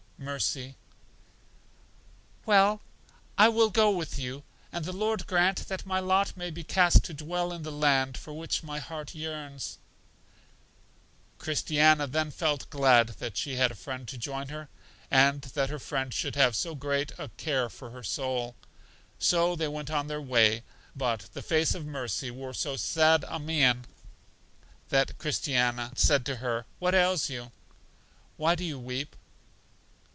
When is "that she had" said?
13.17-13.71